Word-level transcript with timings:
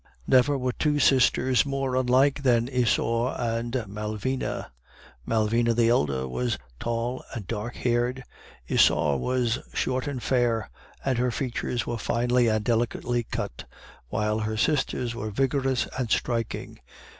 "Never 0.25 0.57
were 0.57 0.71
two 0.71 0.97
sisters 0.97 1.63
more 1.63 1.95
unlike 1.95 2.41
than 2.41 2.67
Isaure 2.69 3.39
and 3.39 3.73
Malvina. 3.87 4.71
Malvina 5.27 5.75
the 5.75 5.89
elder 5.89 6.27
was 6.27 6.57
tall 6.79 7.23
and 7.35 7.45
dark 7.45 7.75
haired, 7.75 8.23
Isaure 8.67 9.19
was 9.19 9.59
short 9.75 10.07
and 10.07 10.23
fair, 10.23 10.71
and 11.05 11.19
her 11.19 11.29
features 11.29 11.85
were 11.85 11.99
finely 11.99 12.47
and 12.47 12.65
delicately 12.65 13.21
cut, 13.29 13.65
while 14.09 14.39
her 14.39 14.57
sister's 14.57 15.13
were 15.13 15.29
vigorous 15.29 15.87
and 15.99 16.09
striking. 16.09 16.79